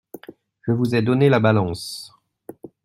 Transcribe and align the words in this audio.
Je 0.63 0.71
vous 0.71 0.95
ai 0.95 1.03
donné 1.03 1.29
la 1.29 1.39
balance? 1.39 2.11